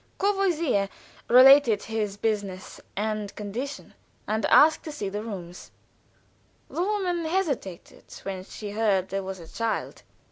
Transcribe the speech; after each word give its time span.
Courvoisier 0.17 0.89
related 1.27 1.83
his 1.83 2.17
business 2.17 2.81
and 2.95 3.35
condition, 3.35 3.93
and 4.27 4.47
asked 4.47 4.83
to 4.85 4.91
see 4.91 5.11
rooms. 5.11 5.69
The 6.71 6.81
woman 6.81 7.25
hesitated 7.25 8.11
when 8.23 8.43
she 8.43 8.71
heard 8.71 9.09
there 9.09 9.21
was 9.21 9.39
a 9.39 9.47
child. 9.47 10.01